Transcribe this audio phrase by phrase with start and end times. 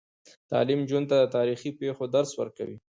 [0.51, 2.77] تعلیم نجونو ته د تاریخي پیښو درس ورکوي.